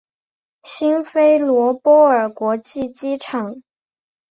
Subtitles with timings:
[0.63, 3.61] 辛菲罗波尔国际机场。